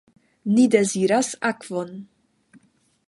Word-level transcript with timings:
Ni 0.53 0.63
deziras 0.75 1.29
akvon. 1.53 1.93